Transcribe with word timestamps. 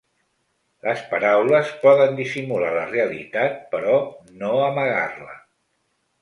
Les 0.85 1.01
paraules 1.11 1.73
poden 1.83 2.17
dissimular 2.21 2.71
la 2.77 2.87
realitat, 2.95 3.61
però 3.75 3.95
no 4.41 4.53
amagar-la. 4.71 5.37